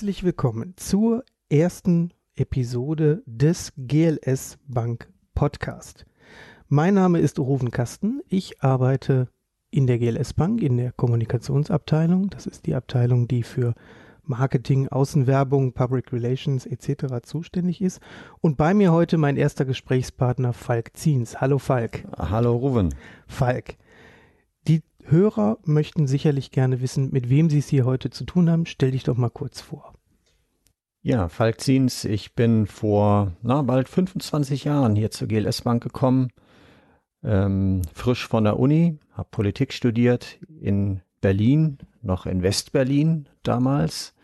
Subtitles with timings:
[0.00, 6.06] Herzlich willkommen zur ersten Episode des GLS Bank Podcast.
[6.68, 8.22] Mein Name ist Ruven Kasten.
[8.26, 9.28] Ich arbeite
[9.70, 12.30] in der GLS Bank in der Kommunikationsabteilung.
[12.30, 13.74] Das ist die Abteilung, die für
[14.22, 17.20] Marketing, Außenwerbung, Public Relations etc.
[17.22, 18.00] zuständig ist.
[18.40, 21.42] Und bei mir heute mein erster Gesprächspartner Falk Ziens.
[21.42, 22.04] Hallo Falk.
[22.16, 22.94] Hallo Ruven.
[23.26, 23.76] Falk,
[25.10, 28.66] Hörer möchten sicherlich gerne wissen, mit wem sie es hier heute zu tun haben.
[28.66, 29.92] Stell dich doch mal kurz vor.
[31.02, 36.28] Ja, Falk Ziens, ich bin vor na, bald 25 Jahren hier zur GLS Bank gekommen,
[37.24, 44.14] ähm, frisch von der Uni, habe Politik studiert in Berlin, noch in Westberlin damals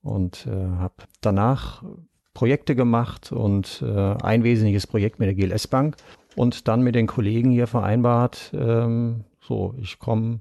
[0.00, 1.82] und äh, habe danach
[2.34, 5.96] Projekte gemacht und äh, ein wesentliches Projekt mit der GLS Bank
[6.36, 10.40] und dann mit den Kollegen hier vereinbart, ähm, so, ich komme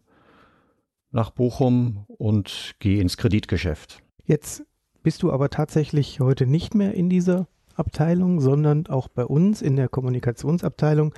[1.12, 4.02] nach Bochum und gehe ins Kreditgeschäft.
[4.26, 4.64] Jetzt
[5.04, 9.76] bist du aber tatsächlich heute nicht mehr in dieser Abteilung, sondern auch bei uns in
[9.76, 11.14] der Kommunikationsabteilung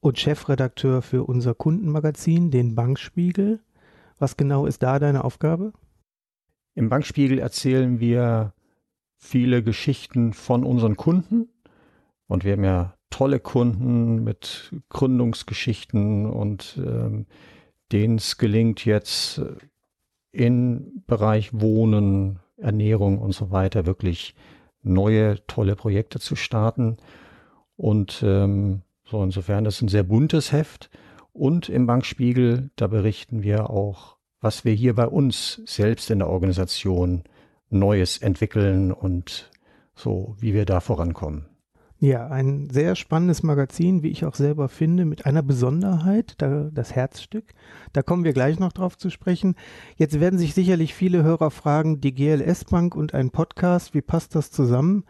[0.00, 3.60] und Chefredakteur für unser Kundenmagazin, den Bankspiegel.
[4.18, 5.72] Was genau ist da deine Aufgabe?
[6.74, 8.54] Im Bankspiegel erzählen wir
[9.16, 11.48] viele Geschichten von unseren Kunden
[12.26, 17.26] und wir haben ja tolle Kunden mit Gründungsgeschichten und ähm,
[17.92, 19.40] denen es gelingt jetzt
[20.32, 24.34] im Bereich Wohnen, Ernährung und so weiter wirklich
[24.82, 26.96] neue tolle Projekte zu starten.
[27.76, 30.90] Und ähm, so insofern, das ist ein sehr buntes Heft.
[31.32, 36.28] Und im Bankspiegel, da berichten wir auch, was wir hier bei uns selbst in der
[36.28, 37.24] Organisation
[37.68, 39.50] Neues entwickeln und
[39.94, 41.51] so, wie wir da vorankommen.
[42.04, 46.96] Ja, ein sehr spannendes Magazin, wie ich auch selber finde, mit einer Besonderheit, da, das
[46.96, 47.54] Herzstück.
[47.92, 49.54] Da kommen wir gleich noch drauf zu sprechen.
[49.94, 54.34] Jetzt werden sich sicherlich viele Hörer fragen, die GLS Bank und ein Podcast, wie passt
[54.34, 55.04] das zusammen?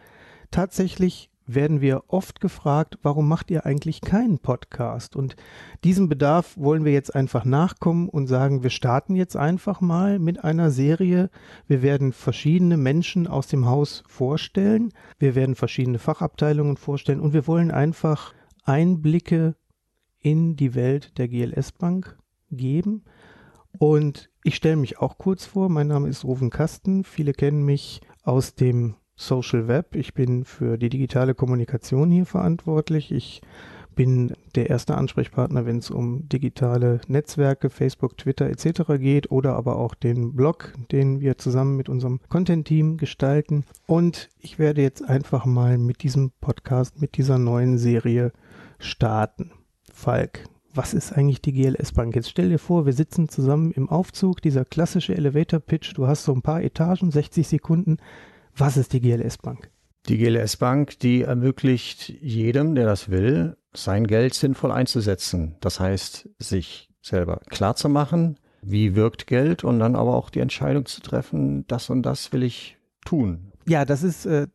[0.51, 5.17] Tatsächlich werden wir oft gefragt, warum macht ihr eigentlich keinen Podcast?
[5.17, 5.37] Und
[5.85, 10.45] diesem Bedarf wollen wir jetzt einfach nachkommen und sagen, wir starten jetzt einfach mal mit
[10.45, 11.31] einer Serie.
[11.67, 14.93] Wir werden verschiedene Menschen aus dem Haus vorstellen.
[15.19, 18.35] Wir werden verschiedene Fachabteilungen vorstellen und wir wollen einfach
[18.65, 19.57] Einblicke
[20.19, 22.19] in die Welt der GLS Bank
[22.51, 23.05] geben.
[23.79, 25.69] Und ich stelle mich auch kurz vor.
[25.69, 27.05] Mein Name ist Rufen Kasten.
[27.05, 29.95] Viele kennen mich aus dem Social Web.
[29.95, 33.13] Ich bin für die digitale Kommunikation hier verantwortlich.
[33.13, 33.43] Ich
[33.95, 38.99] bin der erste Ansprechpartner, wenn es um digitale Netzwerke, Facebook, Twitter etc.
[38.99, 43.65] geht oder aber auch den Blog, den wir zusammen mit unserem Content-Team gestalten.
[43.87, 48.33] Und ich werde jetzt einfach mal mit diesem Podcast, mit dieser neuen Serie
[48.79, 49.53] starten.
[49.93, 50.45] Falk,
[50.75, 52.17] was ist eigentlich die GLS Bank?
[52.17, 56.25] Jetzt stell dir vor, wir sitzen zusammen im Aufzug, dieser klassische Elevator Pitch, du hast
[56.25, 57.99] so ein paar Etagen, 60 Sekunden,
[58.57, 59.71] was ist die GLS Bank?
[60.09, 65.57] Die GLS Bank, die ermöglicht jedem, der das will, sein Geld sinnvoll einzusetzen.
[65.61, 70.41] Das heißt, sich selber klar zu machen, wie wirkt Geld und dann aber auch die
[70.41, 73.53] Entscheidung zu treffen, das und das will ich tun.
[73.67, 74.47] Ja, das ist äh,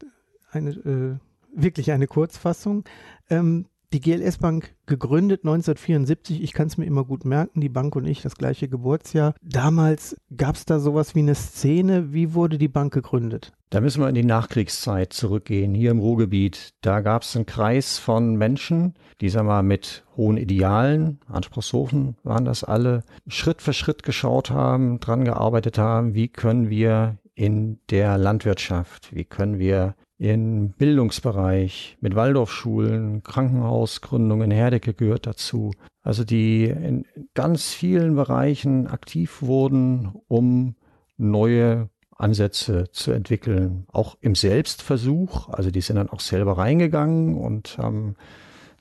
[0.51, 1.17] eine, äh,
[1.55, 2.83] wirklich eine Kurzfassung.
[3.29, 6.43] Ähm, die GLS Bank gegründet 1974.
[6.43, 9.33] Ich kann es mir immer gut merken, die Bank und ich, das gleiche Geburtsjahr.
[9.41, 12.13] Damals gab es da sowas wie eine Szene.
[12.13, 13.53] Wie wurde die Bank gegründet?
[13.69, 16.73] Da müssen wir in die Nachkriegszeit zurückgehen, hier im Ruhrgebiet.
[16.81, 22.45] Da gab es einen Kreis von Menschen, die, sag mal, mit hohen Idealen, Anspruchshofen waren
[22.45, 28.17] das alle, Schritt für Schritt geschaut haben, dran gearbeitet haben, wie können wir in der
[28.17, 35.71] Landwirtschaft, wie können wir im Bildungsbereich mit Waldorfschulen, Krankenhausgründungen, Herdecke gehört dazu.
[36.01, 40.75] Also die in ganz vielen Bereichen aktiv wurden, um
[41.17, 43.85] neue Ansätze zu entwickeln.
[43.91, 48.15] Auch im Selbstversuch, also die sind dann auch selber reingegangen und haben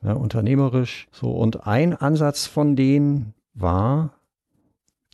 [0.01, 1.31] ne, unternehmerisch so.
[1.33, 4.15] Und ein Ansatz von denen war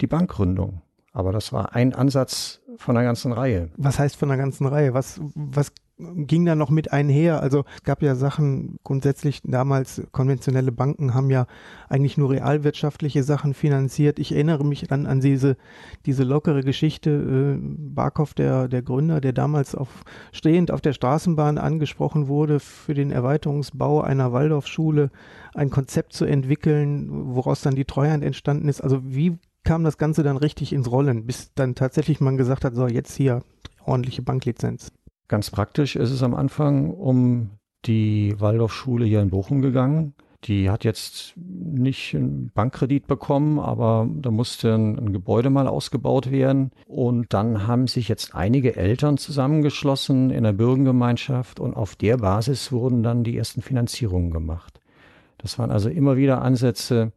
[0.01, 0.83] die Bankgründung.
[1.13, 3.71] Aber das war ein Ansatz von einer ganzen Reihe.
[3.77, 4.95] Was heißt von einer ganzen Reihe?
[4.95, 7.41] Was, was ging da noch mit einher.
[7.41, 11.47] Also es gab ja Sachen, grundsätzlich damals konventionelle Banken haben ja
[11.89, 14.19] eigentlich nur realwirtschaftliche Sachen finanziert.
[14.19, 15.57] Ich erinnere mich dann an diese,
[16.07, 20.03] diese lockere Geschichte, äh, Barkov, der, der Gründer, der damals auf,
[20.33, 25.11] stehend auf der Straßenbahn angesprochen wurde, für den Erweiterungsbau einer Waldorfschule
[25.55, 28.81] ein Konzept zu entwickeln, woraus dann die Treuhand entstanden ist.
[28.81, 32.75] Also wie kam das Ganze dann richtig ins Rollen, bis dann tatsächlich man gesagt hat,
[32.75, 33.43] so jetzt hier
[33.85, 34.93] ordentliche Banklizenz.
[35.33, 37.53] Ganz praktisch ist es am Anfang um
[37.87, 40.13] die Waldorfschule hier in Bochum gegangen.
[40.45, 46.31] die hat jetzt nicht einen Bankkredit bekommen, aber da musste ein, ein, Gebäude mal ausgebaut
[46.31, 46.71] werden.
[46.87, 52.71] Und dann haben sich jetzt einige Eltern zusammengeschlossen in der Bürgergemeinschaft und auf der Basis
[52.71, 54.83] wurden dann die ersten Finanzierungen gemacht.
[55.39, 57.13] Das waren also immer wieder Ansätze,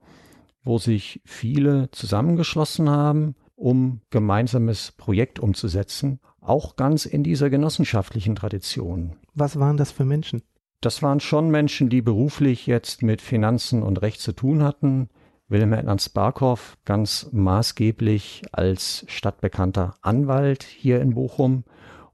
[0.63, 9.15] wo sich viele zusammengeschlossen haben, um gemeinsames Projekt umzusetzen, auch ganz in dieser genossenschaftlichen Tradition.
[9.33, 10.41] Was waren das für Menschen?
[10.81, 15.09] Das waren schon Menschen, die beruflich jetzt mit Finanzen und Recht zu tun hatten.
[15.47, 21.63] Wilhelm Ernst Barkow ganz maßgeblich als stadtbekannter Anwalt hier in Bochum.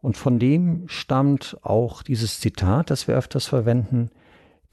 [0.01, 4.09] Und von dem stammt auch dieses Zitat, das wir öfters verwenden.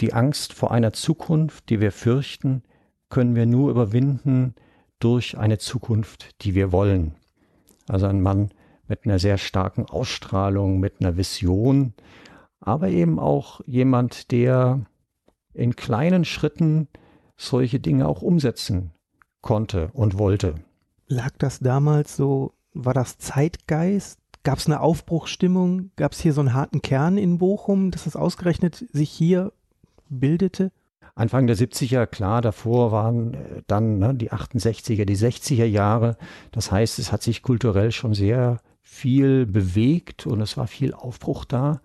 [0.01, 2.63] Die Angst vor einer Zukunft, die wir fürchten,
[3.11, 4.55] können wir nur überwinden
[5.01, 7.15] durch eine Zukunft, die wir wollen.
[7.89, 8.51] Also ein Mann
[8.89, 11.95] mit einer sehr starken Ausstrahlung, mit einer Vision,
[12.61, 14.81] aber eben auch jemand, der
[15.55, 16.89] in kleinen Schritten
[17.37, 18.93] solche Dinge auch umsetzen
[19.43, 20.57] konnte und wollte.
[21.07, 24.19] Lag das damals so, war das Zeitgeist?
[24.45, 25.91] Gab es eine Aufbruchsstimmung?
[25.97, 29.53] Gab es hier so einen harten Kern in Bochum, dass es ausgerechnet sich hier
[30.09, 30.71] bildete?
[31.15, 36.17] Anfang der 70er, klar, davor waren äh, dann ne, die 68er, die 60er Jahre.
[36.53, 41.45] Das heißt, es hat sich kulturell schon sehr viel bewegt und es war viel Aufbruch
[41.45, 41.81] da.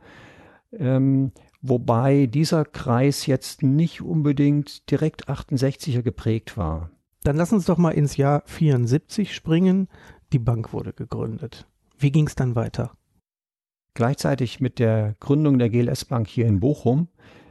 [0.72, 6.90] Ähm, wobei dieser Kreis jetzt nicht unbedingt direkt 68er geprägt war.
[7.24, 9.90] Dann lass uns doch mal ins Jahr 74 springen.
[10.32, 11.68] Die Bank wurde gegründet.
[11.98, 12.98] Wie ging es dann weiter?
[13.94, 17.10] Gleichzeitig mit der Gründung der GLS Bank hier in Bochum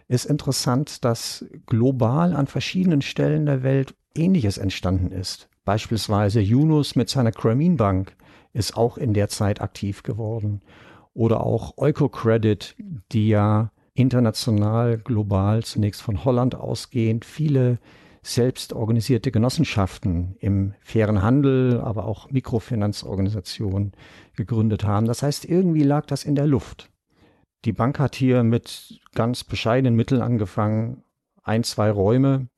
[0.09, 5.49] ist interessant, dass global an verschiedenen Stellen der Welt Ähnliches entstanden ist.
[5.65, 8.17] Beispielsweise Yunus mit seiner Cramin Bank
[8.53, 10.63] ist auch in der Zeit aktiv geworden
[11.15, 12.77] oder auch EucoCredit,
[13.13, 17.79] die ja international, global, zunächst von Holland ausgehend, viele
[18.23, 23.93] selbst organisierte Genossenschaften im fairen Handel, aber auch Mikrofinanzorganisationen
[24.37, 25.07] gegründet haben.
[25.07, 26.89] Das heißt, irgendwie lag das in der Luft.
[27.65, 31.03] Die Bank hat hier mit ganz bescheidenen Mitteln angefangen,
[31.43, 32.49] ein, zwei Räume,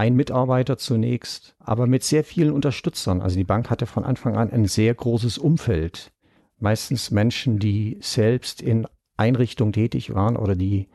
[0.00, 3.20] ein Mitarbeiter zunächst, aber mit sehr vielen Unterstützern.
[3.20, 6.10] Also die Bank hatte von Anfang an ein sehr großes Umfeld
[6.58, 8.86] meistens Menschen, die selbst in
[9.18, 10.88] Einrichtungen tätig waren oder die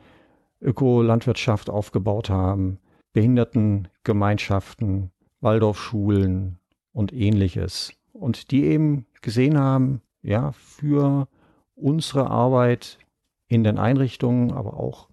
[0.60, 2.80] Ökolandwirtschaft aufgebaut haben,
[3.12, 6.58] Behindertengemeinschaften, Waldorfschulen
[6.92, 7.92] und ähnliches.
[8.12, 11.28] Und die eben gesehen haben, ja, für
[11.76, 12.98] unsere Arbeit
[13.46, 15.08] in den Einrichtungen, aber auch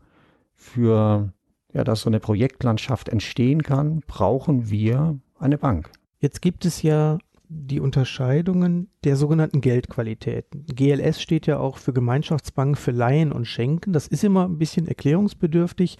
[0.55, 1.31] für,
[1.73, 5.89] ja, dass so eine Projektlandschaft entstehen kann, brauchen wir eine Bank.
[6.19, 7.17] Jetzt gibt es ja
[7.49, 10.65] die Unterscheidungen der sogenannten Geldqualitäten.
[10.65, 13.93] GLS steht ja auch für Gemeinschaftsbank für Leihen und Schenken.
[13.93, 15.97] Das ist immer ein bisschen erklärungsbedürftig.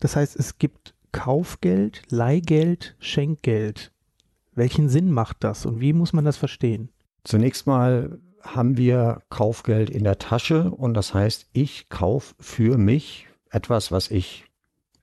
[0.00, 3.92] Das heißt, es gibt Kaufgeld, Leihgeld, Schenkgeld.
[4.54, 6.90] Welchen Sinn macht das und wie muss man das verstehen?
[7.24, 13.26] Zunächst mal haben wir Kaufgeld in der Tasche und das heißt, ich kaufe für mich
[13.50, 14.44] etwas, was ich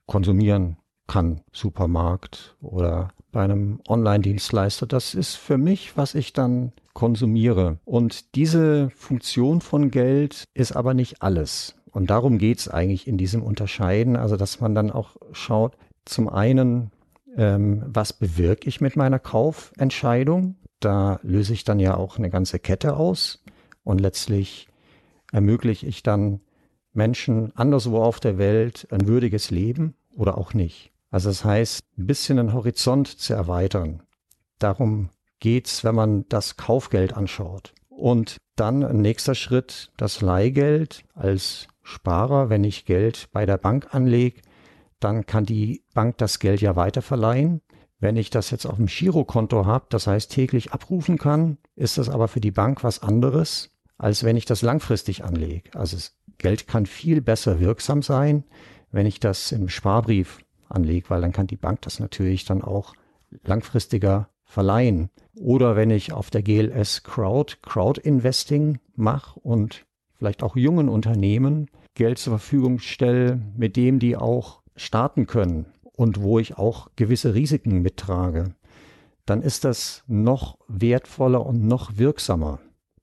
[0.06, 4.86] konsumieren kann, Supermarkt oder bei einem Online-Dienstleister.
[4.86, 7.78] Das ist für mich, was ich dann konsumiere.
[7.84, 11.74] Und diese Funktion von Geld ist aber nicht alles.
[11.90, 16.28] Und darum geht es eigentlich in diesem Unterscheiden, also dass man dann auch schaut, zum
[16.28, 16.90] einen,
[17.36, 20.56] ähm, was bewirke ich mit meiner Kaufentscheidung?
[20.80, 23.42] Da löse ich dann ja auch eine ganze Kette aus
[23.84, 24.68] und letztlich
[25.32, 26.40] ermögliche ich dann
[26.92, 30.92] Menschen anderswo auf der Welt ein würdiges Leben oder auch nicht.
[31.10, 34.02] Also das heißt, ein bisschen den Horizont zu erweitern.
[34.58, 37.74] Darum geht's, wenn man das Kaufgeld anschaut.
[37.88, 43.94] Und dann ein nächster Schritt, das Leihgeld als Sparer, wenn ich Geld bei der Bank
[43.94, 44.40] anlege,
[45.00, 47.60] dann kann die Bank das Geld ja weiterverleihen.
[48.00, 52.08] Wenn ich das jetzt auf dem Girokonto habe, das heißt täglich abrufen kann, ist das
[52.08, 55.70] aber für die Bank was anderes, als wenn ich das langfristig anlege.
[55.78, 58.44] Also das Geld kann viel besser wirksam sein,
[58.94, 62.94] wenn ich das im Sparbrief anlege, weil dann kann die Bank das natürlich dann auch
[63.42, 65.10] langfristiger verleihen.
[65.36, 69.84] Oder wenn ich auf der GLS Crowd Crowd Investing mache und
[70.16, 76.20] vielleicht auch jungen Unternehmen Geld zur Verfügung stelle, mit dem die auch starten können und
[76.20, 78.54] wo ich auch gewisse Risiken mittrage,
[79.26, 82.60] dann ist das noch wertvoller und noch wirksamer.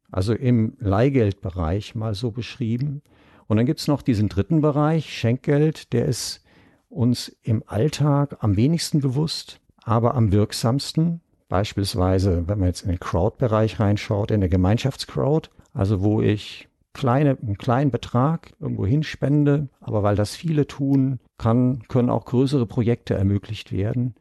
[0.09, 3.01] Also im Leihgeldbereich mal so beschrieben.
[3.51, 6.41] Und dann gibt es noch diesen dritten Bereich, Schenkgeld, der ist
[6.87, 11.19] uns im Alltag am wenigsten bewusst, aber am wirksamsten.
[11.49, 17.37] Beispielsweise, wenn man jetzt in den Crowd-Bereich reinschaut, in der Gemeinschaftscrowd, also wo ich kleine,
[17.41, 23.15] einen kleinen Betrag irgendwo hinspende, aber weil das viele tun, kann, können auch größere Projekte
[23.15, 24.15] ermöglicht werden,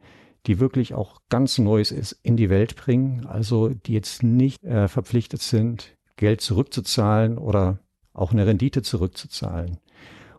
[0.45, 5.41] die wirklich auch ganz Neues in die Welt bringen, also die jetzt nicht äh, verpflichtet
[5.41, 7.79] sind, Geld zurückzuzahlen oder
[8.13, 9.77] auch eine Rendite zurückzuzahlen.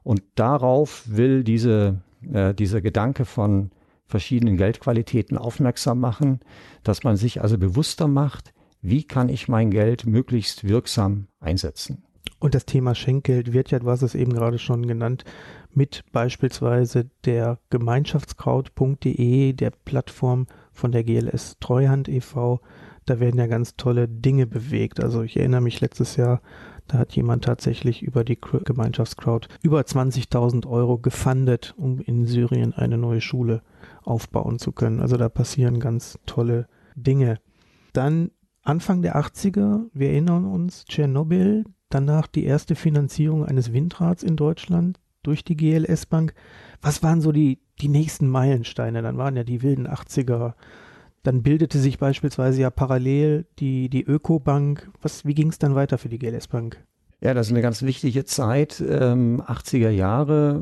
[0.02, 2.02] Und darauf will diese,
[2.32, 3.70] äh, dieser Gedanke von
[4.06, 6.40] verschiedenen Geldqualitäten aufmerksam machen,
[6.82, 8.52] dass man sich also bewusster macht,
[8.82, 12.04] wie kann ich mein Geld möglichst wirksam einsetzen.
[12.38, 15.24] Und das Thema Schenkgeld wird ja, du hast es eben gerade schon genannt,
[15.70, 22.60] mit beispielsweise der Gemeinschaftskraut.de, der Plattform von der GLS Treuhand e.V.,
[23.06, 25.02] da werden ja ganz tolle Dinge bewegt.
[25.02, 26.40] Also ich erinnere mich letztes Jahr,
[26.88, 32.98] da hat jemand tatsächlich über die Gemeinschaftskraut über 20.000 Euro gefundet, um in Syrien eine
[32.98, 33.62] neue Schule
[34.02, 35.00] aufbauen zu können.
[35.00, 37.38] Also da passieren ganz tolle Dinge.
[37.92, 38.30] Dann
[38.62, 45.00] Anfang der 80er, wir erinnern uns, Tschernobyl, danach die erste Finanzierung eines Windrads in Deutschland
[45.22, 46.34] durch die GLS Bank.
[46.80, 49.02] Was waren so die, die nächsten Meilensteine?
[49.02, 50.54] Dann waren ja die wilden 80er.
[51.22, 54.90] Dann bildete sich beispielsweise ja parallel die, die Ökobank.
[55.00, 56.82] Was, wie ging es dann weiter für die GLS Bank?
[57.20, 60.60] Ja, das ist eine ganz wichtige Zeit, ähm, 80er Jahre.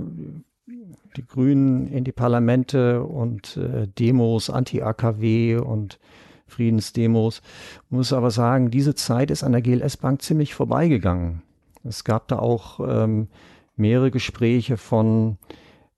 [1.17, 5.99] Die Grünen in die Parlamente und äh, Demos, Anti-AKW und
[6.47, 7.41] Friedensdemos.
[7.87, 11.43] Ich muss aber sagen, diese Zeit ist an der GLS Bank ziemlich vorbeigegangen.
[11.83, 13.29] Es gab da auch ähm,
[13.77, 15.39] mehrere Gespräche von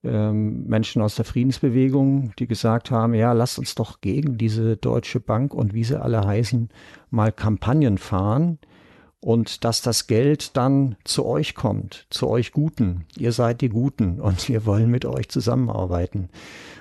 [0.04, 5.21] ähm, Menschen aus der Friedensbewegung, die gesagt haben, ja, lasst uns doch gegen diese Deutsche
[5.21, 6.68] Bank und wie sie alle heißen,
[7.11, 8.59] mal Kampagnen fahren
[9.21, 13.04] und dass das Geld dann zu euch kommt, zu euch Guten.
[13.16, 16.28] Ihr seid die Guten und wir wollen mit euch zusammenarbeiten.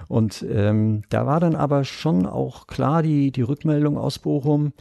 [0.08, 4.74] Und ähm, da war dann aber schon auch klar die, die Rückmeldung aus Bochum,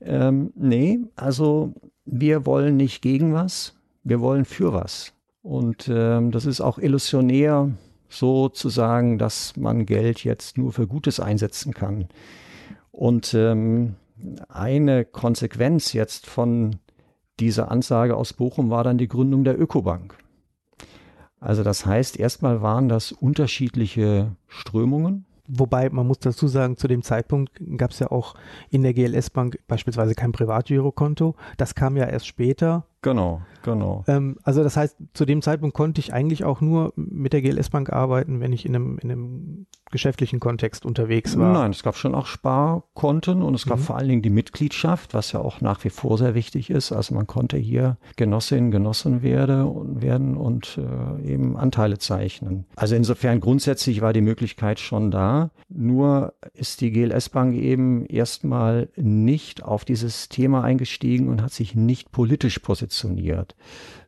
[0.00, 1.72] ähm, nee, also
[2.04, 5.13] wir wollen nicht gegen was, wir wollen für was.
[5.44, 7.70] Und ähm, das ist auch illusionär,
[8.08, 12.08] so zu sagen, dass man Geld jetzt nur für Gutes einsetzen kann.
[12.90, 13.96] Und ähm,
[14.48, 16.76] eine Konsequenz jetzt von
[17.40, 20.16] dieser Ansage aus Bochum war dann die Gründung der Ökobank.
[21.40, 25.26] Also das heißt, erstmal waren das unterschiedliche Strömungen.
[25.46, 28.34] Wobei man muss dazu sagen, zu dem Zeitpunkt gab es ja auch
[28.70, 31.34] in der GLS Bank beispielsweise kein Privatgirokonto.
[31.58, 32.86] Das kam ja erst später.
[33.04, 34.02] Genau, genau.
[34.06, 37.68] Ähm, also das heißt, zu dem Zeitpunkt konnte ich eigentlich auch nur mit der GLS
[37.68, 41.52] Bank arbeiten, wenn ich in einem, in einem geschäftlichen Kontext unterwegs war.
[41.52, 43.82] Nein, es gab schon auch Sparkonten und es gab mhm.
[43.82, 46.92] vor allen Dingen die Mitgliedschaft, was ja auch nach wie vor sehr wichtig ist.
[46.92, 52.64] Also man konnte hier Genossin, Genossen werde und werden und äh, eben Anteile zeichnen.
[52.74, 55.50] Also insofern grundsätzlich war die Möglichkeit schon da.
[55.68, 61.74] Nur ist die GLS Bank eben erstmal nicht auf dieses Thema eingestiegen und hat sich
[61.74, 63.54] nicht politisch positioniert funktioniert.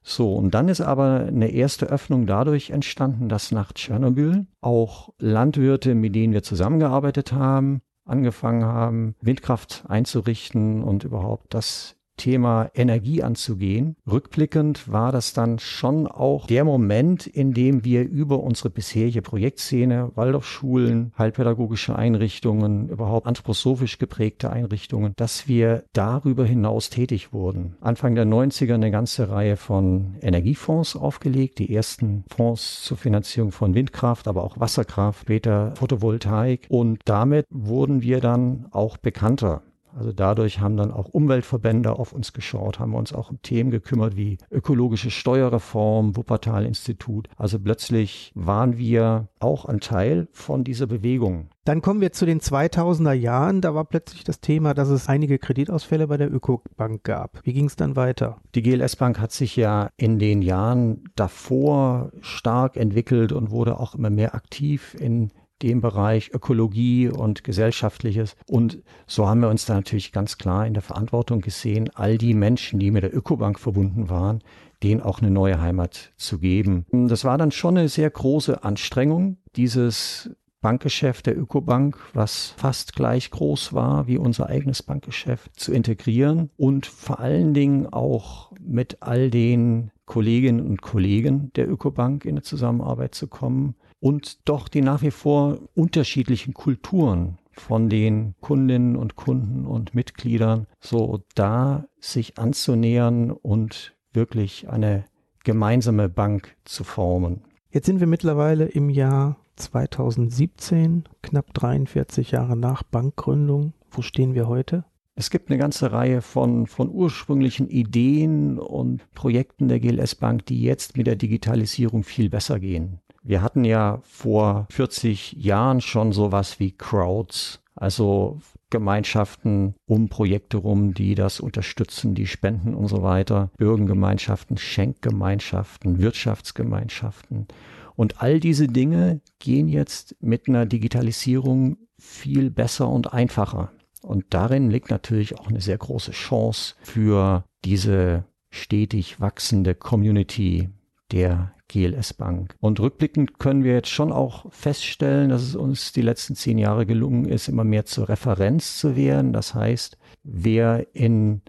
[0.02, 5.94] So, und dann ist aber eine erste Öffnung dadurch entstanden, dass nach Tschernobyl auch Landwirte,
[5.94, 13.96] mit denen wir zusammengearbeitet haben, angefangen haben, Windkraft einzurichten und überhaupt das Thema Energie anzugehen.
[14.10, 20.12] Rückblickend war das dann schon auch der Moment, in dem wir über unsere bisherige Projektszene,
[20.14, 27.76] Waldorfschulen, heilpädagogische Einrichtungen, überhaupt anthroposophisch geprägte Einrichtungen, dass wir darüber hinaus tätig wurden.
[27.80, 33.74] Anfang der 90er eine ganze Reihe von Energiefonds aufgelegt, die ersten Fonds zur Finanzierung von
[33.74, 39.62] Windkraft, aber auch Wasserkraft, später Photovoltaik und damit wurden wir dann auch bekannter.
[39.96, 43.70] Also dadurch haben dann auch Umweltverbände auf uns geschaut, haben wir uns auch um Themen
[43.70, 47.28] gekümmert wie ökologische Steuerreform, Wuppertal-Institut.
[47.36, 51.48] Also plötzlich waren wir auch ein Teil von dieser Bewegung.
[51.64, 53.60] Dann kommen wir zu den 2000er Jahren.
[53.60, 57.40] Da war plötzlich das Thema, dass es einige Kreditausfälle bei der Ökobank gab.
[57.42, 58.36] Wie ging es dann weiter?
[58.54, 63.94] Die GLS Bank hat sich ja in den Jahren davor stark entwickelt und wurde auch
[63.94, 65.32] immer mehr aktiv in
[65.62, 68.36] dem Bereich Ökologie und Gesellschaftliches.
[68.46, 72.34] Und so haben wir uns da natürlich ganz klar in der Verantwortung gesehen, all die
[72.34, 74.42] Menschen, die mit der Ökobank verbunden waren,
[74.82, 76.84] denen auch eine neue Heimat zu geben.
[76.90, 83.30] Das war dann schon eine sehr große Anstrengung, dieses Bankgeschäft der Ökobank, was fast gleich
[83.30, 89.30] groß war wie unser eigenes Bankgeschäft, zu integrieren und vor allen Dingen auch mit all
[89.30, 95.02] den Kolleginnen und Kollegen der Ökobank in eine Zusammenarbeit zu kommen und doch die nach
[95.02, 103.30] wie vor unterschiedlichen Kulturen von den Kundinnen und Kunden und Mitgliedern so da sich anzunähern
[103.30, 105.04] und wirklich eine
[105.44, 107.42] gemeinsame Bank zu formen.
[107.70, 113.72] Jetzt sind wir mittlerweile im Jahr 2017, knapp 43 Jahre nach Bankgründung.
[113.90, 114.84] Wo stehen wir heute?
[115.14, 120.60] Es gibt eine ganze Reihe von, von ursprünglichen Ideen und Projekten der GLS Bank, die
[120.60, 123.00] jetzt mit der Digitalisierung viel besser gehen.
[123.26, 128.38] Wir hatten ja vor 40 Jahren schon sowas wie Crowds, also
[128.70, 137.48] Gemeinschaften um Projekte rum, die das unterstützen, die spenden und so weiter, Bürgergemeinschaften, Schenkgemeinschaften, Wirtschaftsgemeinschaften.
[137.96, 143.72] Und all diese Dinge gehen jetzt mit einer Digitalisierung viel besser und einfacher.
[144.02, 150.70] Und darin liegt natürlich auch eine sehr große Chance für diese stetig wachsende Community
[151.12, 152.54] der GLS Bank.
[152.60, 156.86] Und rückblickend können wir jetzt schon auch feststellen, dass es uns die letzten zehn Jahre
[156.86, 159.32] gelungen ist, immer mehr zur Referenz zu werden.
[159.32, 161.42] Das heißt, wer in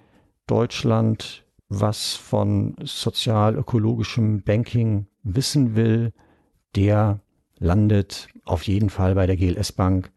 [0.47, 6.13] Deutschland was von sozial-ökologischem Banking wissen will,
[6.75, 7.19] der
[7.59, 10.11] landet auf jeden Fall bei der GLS Bank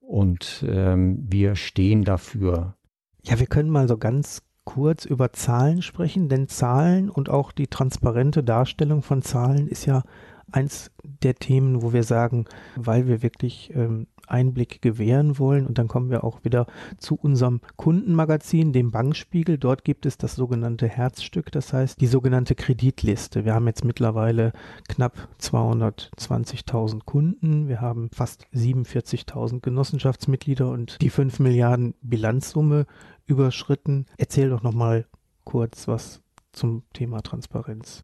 [0.00, 2.76] und ähm, wir stehen dafür.
[3.22, 4.42] Ja, wir können mal so ganz
[4.74, 10.02] kurz über Zahlen sprechen, denn Zahlen und auch die transparente Darstellung von Zahlen ist ja
[10.50, 10.90] eins
[11.22, 15.66] der Themen, wo wir sagen, weil wir wirklich ähm, Einblick gewähren wollen.
[15.66, 16.66] Und dann kommen wir auch wieder
[16.98, 19.58] zu unserem Kundenmagazin, dem Bankspiegel.
[19.58, 23.44] Dort gibt es das sogenannte Herzstück, das heißt die sogenannte Kreditliste.
[23.44, 24.52] Wir haben jetzt mittlerweile
[24.88, 27.68] knapp 220.000 Kunden.
[27.68, 32.86] Wir haben fast 47.000 Genossenschaftsmitglieder und die 5 Milliarden Bilanzsumme
[33.26, 34.06] überschritten.
[34.18, 35.06] Erzähl doch nochmal
[35.44, 38.02] kurz was zum Thema Transparenz.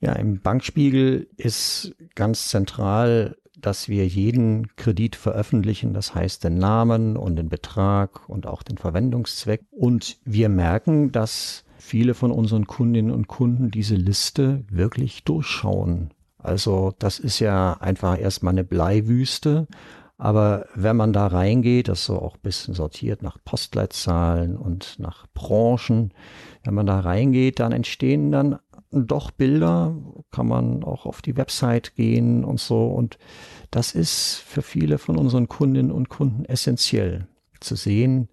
[0.00, 7.16] Ja, im Bankspiegel ist ganz zentral dass wir jeden Kredit veröffentlichen, das heißt den Namen
[7.16, 9.62] und den Betrag und auch den Verwendungszweck.
[9.70, 16.10] Und wir merken, dass viele von unseren Kundinnen und Kunden diese Liste wirklich durchschauen.
[16.38, 19.66] Also das ist ja einfach erstmal eine Bleiwüste.
[20.20, 25.26] Aber wenn man da reingeht, das so auch ein bisschen sortiert nach Postleitzahlen und nach
[25.32, 26.12] Branchen,
[26.64, 28.58] wenn man da reingeht, dann entstehen dann
[28.90, 29.96] doch Bilder,
[30.30, 32.86] kann man auch auf die Website gehen und so.
[32.86, 33.18] Und
[33.70, 37.28] das ist für viele von unseren Kundinnen und Kunden essentiell
[37.60, 38.28] zu sehen,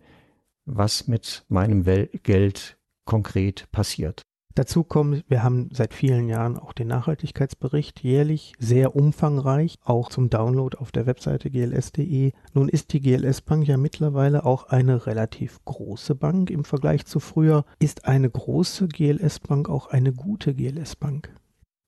[0.66, 1.84] was mit meinem
[2.24, 4.22] Geld konkret passiert.
[4.56, 10.30] Dazu kommt, wir haben seit vielen Jahren auch den Nachhaltigkeitsbericht jährlich, sehr umfangreich, auch zum
[10.30, 12.32] Download auf der Webseite gls.de.
[12.54, 17.20] Nun ist die GLS Bank ja mittlerweile auch eine relativ große Bank im Vergleich zu
[17.20, 17.66] früher.
[17.80, 21.36] Ist eine große GLS Bank auch eine gute GLS Bank?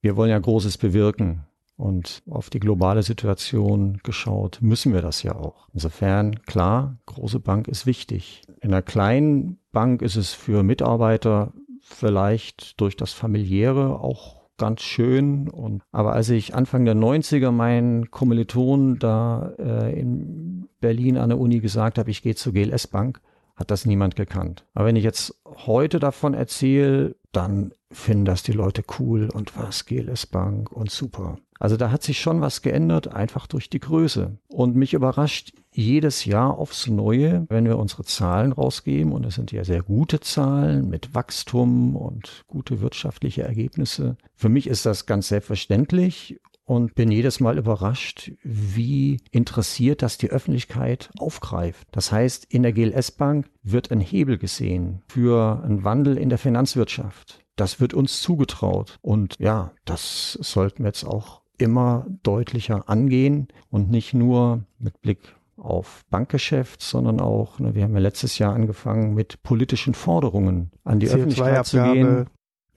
[0.02, 1.44] Wir wollen ja Großes bewirken.
[1.78, 5.70] Und auf die globale Situation geschaut, müssen wir das ja auch.
[5.74, 8.42] Insofern, klar, große Bank ist wichtig.
[8.62, 11.54] In einer kleinen Bank ist es für Mitarbeiter
[11.90, 15.50] vielleicht durch das familiäre auch ganz schön.
[15.50, 21.40] Und, aber als ich Anfang der 90er meinen Kommilitonen da äh, in Berlin an der
[21.40, 23.22] Uni gesagt habe, ich gehe zur GLS Bank,
[23.56, 24.66] hat das niemand gekannt.
[24.74, 29.86] Aber wenn ich jetzt heute davon erzähle, dann finden das die Leute cool und was,
[29.86, 31.38] GLS Bank und super.
[31.60, 34.38] Also da hat sich schon was geändert, einfach durch die Größe.
[34.48, 39.52] Und mich überrascht jedes Jahr aufs Neue, wenn wir unsere Zahlen rausgeben, und es sind
[39.52, 44.18] ja sehr gute Zahlen mit Wachstum und gute wirtschaftliche Ergebnisse.
[44.36, 50.30] Für mich ist das ganz selbstverständlich und bin jedes Mal überrascht, wie interessiert das die
[50.30, 51.88] Öffentlichkeit aufgreift.
[51.92, 56.38] Das heißt, in der GLS Bank wird ein Hebel gesehen für einen Wandel in der
[56.38, 57.40] Finanzwirtschaft.
[57.56, 59.00] Das wird uns zugetraut.
[59.02, 65.36] Und ja, das sollten wir jetzt auch immer deutlicher angehen und nicht nur mit Blick
[65.58, 71.00] auf Bankgeschäft, sondern auch, ne, wir haben ja letztes Jahr angefangen mit politischen Forderungen an
[71.00, 72.28] die Öffentlichkeit zu gehen.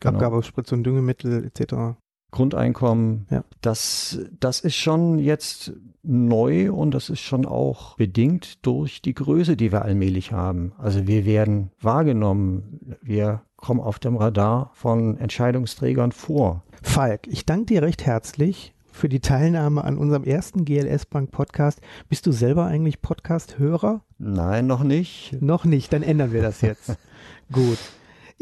[0.01, 0.15] Genau.
[0.15, 1.99] Abgabe auf Spritz- und Düngemittel etc.
[2.31, 3.45] Grundeinkommen, ja.
[3.61, 9.57] das, das ist schon jetzt neu und das ist schon auch bedingt durch die Größe,
[9.57, 10.73] die wir allmählich haben.
[10.79, 16.63] Also wir werden wahrgenommen, wir kommen auf dem Radar von Entscheidungsträgern vor.
[16.83, 21.81] Falk, ich danke dir recht herzlich für die Teilnahme an unserem ersten GLS Bank Podcast.
[22.09, 24.03] Bist du selber eigentlich Podcast-Hörer?
[24.19, 25.37] Nein, noch nicht.
[25.41, 26.97] Noch nicht, dann ändern wir das jetzt.
[27.53, 27.79] Gut.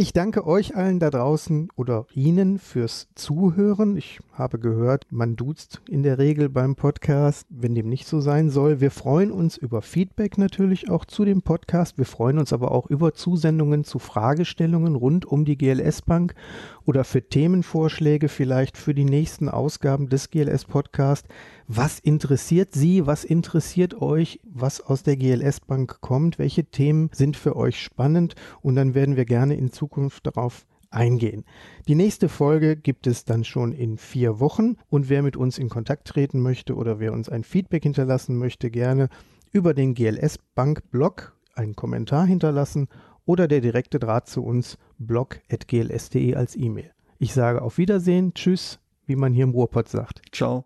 [0.01, 3.97] Ich danke euch allen da draußen oder Ihnen fürs Zuhören.
[3.97, 8.49] Ich habe gehört, man duzt in der Regel beim Podcast, wenn dem nicht so sein
[8.49, 8.81] soll.
[8.81, 11.99] Wir freuen uns über Feedback natürlich auch zu dem Podcast.
[11.99, 16.37] Wir freuen uns aber auch über Zusendungen zu Fragestellungen rund um die GLS Bank
[16.85, 21.27] oder für Themenvorschläge vielleicht für die nächsten Ausgaben des GLS Podcast.
[21.71, 23.07] Was interessiert Sie?
[23.07, 24.41] Was interessiert euch?
[24.43, 26.39] Was aus der GLS Bank kommt?
[26.39, 28.37] Welche Themen sind für euch spannend?
[28.63, 31.45] Und dann werden wir gerne in Zukunft darauf eingehen.
[31.87, 35.69] Die nächste Folge gibt es dann schon in vier Wochen und wer mit uns in
[35.69, 39.11] Kontakt treten möchte oder wer uns ein Feedback hinterlassen möchte, gerne
[39.53, 42.89] über den GLS Bank Blog einen Kommentar hinterlassen
[43.27, 46.93] oder der direkte Draht zu uns blog.gls.de als E-Mail.
[47.19, 50.23] Ich sage auf Wiedersehen, tschüss, wie man hier im Ruhrpott sagt.
[50.33, 50.65] Ciao.